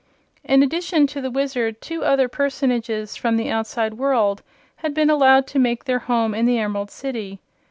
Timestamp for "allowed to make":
5.11-5.83